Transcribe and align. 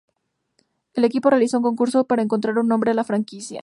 El 0.95 1.05
equipo 1.05 1.29
realizó 1.29 1.57
un 1.57 1.63
concurso 1.63 2.05
para 2.05 2.23
encontrar 2.23 2.57
un 2.57 2.67
"Nombre 2.67 2.89
a 2.89 2.95
la 2.95 3.03
franquicia". 3.03 3.59